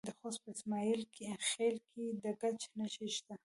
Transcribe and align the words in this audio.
د 0.09 0.11
خوست 0.19 0.39
په 0.43 0.49
اسماعیل 0.55 1.01
خیل 1.51 1.75
کې 1.91 2.03
د 2.23 2.25
ګچ 2.41 2.61
نښې 2.77 3.07
شته. 3.15 3.35